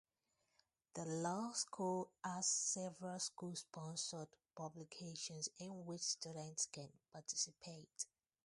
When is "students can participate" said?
6.01-8.07